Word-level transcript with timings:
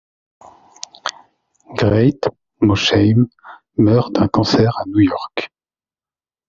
Grete 1.75 2.31
Mosheim 2.59 3.27
meurt 3.77 4.11
d'un 4.13 4.27
cancer 4.29 4.75
à 4.79 4.85
New 4.87 5.01
York. 5.01 5.51